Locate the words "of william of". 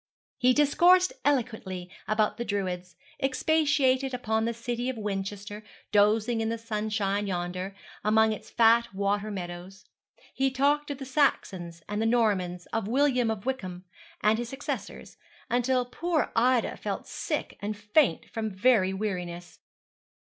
12.73-13.45